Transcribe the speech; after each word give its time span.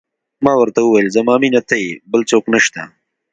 ما 0.43 0.53
ورته 0.57 0.79
وویل: 0.83 1.07
زما 1.17 1.33
مینه 1.41 1.61
ته 1.69 1.75
یې، 1.83 1.91
بل 2.11 2.21
څوک 2.29 2.43
نه 2.53 2.59
شته. 2.65 2.81